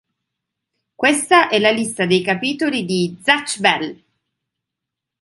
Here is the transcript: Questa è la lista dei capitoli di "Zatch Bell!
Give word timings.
Questa 0.95 1.47
è 1.47 1.59
la 1.59 1.69
lista 1.69 2.07
dei 2.07 2.23
capitoli 2.23 2.85
di 2.85 3.19
"Zatch 3.21 3.59
Bell! 3.59 4.03